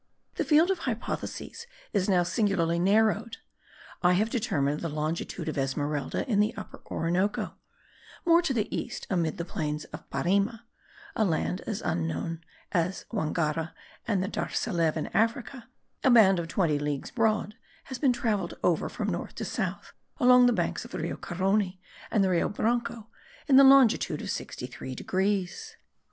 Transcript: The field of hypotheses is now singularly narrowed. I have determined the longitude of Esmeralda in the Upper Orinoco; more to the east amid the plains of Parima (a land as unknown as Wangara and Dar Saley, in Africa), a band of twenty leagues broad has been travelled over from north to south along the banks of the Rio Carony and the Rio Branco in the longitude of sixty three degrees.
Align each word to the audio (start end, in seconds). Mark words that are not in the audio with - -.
The 0.33 0.43
field 0.43 0.71
of 0.71 0.79
hypotheses 0.79 1.67
is 1.93 2.09
now 2.09 2.23
singularly 2.23 2.79
narrowed. 2.79 3.37
I 4.01 4.13
have 4.13 4.31
determined 4.31 4.79
the 4.79 4.89
longitude 4.89 5.47
of 5.47 5.59
Esmeralda 5.59 6.27
in 6.27 6.39
the 6.39 6.55
Upper 6.57 6.81
Orinoco; 6.87 7.53
more 8.25 8.41
to 8.41 8.51
the 8.51 8.75
east 8.75 9.05
amid 9.11 9.37
the 9.37 9.45
plains 9.45 9.85
of 9.93 10.09
Parima 10.09 10.61
(a 11.15 11.23
land 11.23 11.61
as 11.67 11.83
unknown 11.85 12.41
as 12.71 13.05
Wangara 13.11 13.73
and 14.07 14.31
Dar 14.33 14.47
Saley, 14.49 14.97
in 14.97 15.05
Africa), 15.13 15.69
a 16.03 16.09
band 16.09 16.39
of 16.39 16.47
twenty 16.47 16.79
leagues 16.79 17.11
broad 17.11 17.53
has 17.83 17.99
been 17.99 18.11
travelled 18.11 18.55
over 18.63 18.89
from 18.89 19.07
north 19.09 19.35
to 19.35 19.45
south 19.45 19.93
along 20.17 20.47
the 20.47 20.51
banks 20.51 20.83
of 20.83 20.89
the 20.89 20.97
Rio 20.97 21.15
Carony 21.15 21.79
and 22.09 22.23
the 22.23 22.29
Rio 22.31 22.49
Branco 22.49 23.05
in 23.47 23.55
the 23.55 23.63
longitude 23.63 24.23
of 24.23 24.31
sixty 24.31 24.65
three 24.65 24.95
degrees. 24.95 25.75